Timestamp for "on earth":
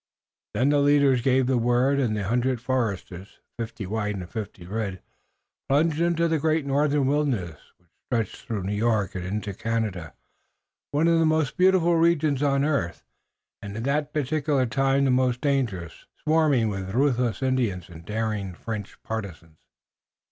12.41-13.03